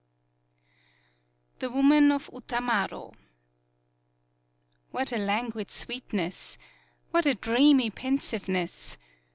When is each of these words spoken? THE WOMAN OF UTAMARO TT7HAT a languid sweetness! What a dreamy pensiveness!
THE 1.59 1.69
WOMAN 1.69 2.11
OF 2.11 2.31
UTAMARO 2.33 3.13
TT7HAT 4.95 5.13
a 5.15 5.21
languid 5.21 5.69
sweetness! 5.69 6.57
What 7.11 7.27
a 7.27 7.35
dreamy 7.35 7.91
pensiveness! 7.91 8.97